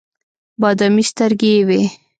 بادامي 0.61 1.03
سترګې 1.11 1.49
یې 1.55 1.61
وې. 1.67 1.81